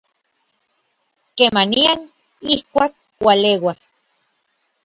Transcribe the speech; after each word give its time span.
kemanian, 1.35 1.99
ijkuak, 2.53 2.93
ualeua 3.25 3.73